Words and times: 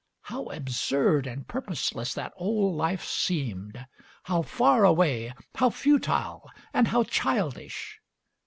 How 0.23 0.45
absurd 0.45 1.27
and 1.27 1.47
purposeless 1.47 2.15
that 2.15 2.33
old 2.35 2.75
life 2.75 3.03
seemed; 3.05 3.85
how 4.23 4.41
far 4.41 4.83
away, 4.83 5.31
how 5.53 5.69
futile, 5.69 6.49
and 6.73 6.87
how 6.87 7.03
childish! 7.03 7.99